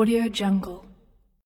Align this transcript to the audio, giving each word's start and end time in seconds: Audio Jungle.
Audio 0.00 0.30
Jungle. 0.30 0.89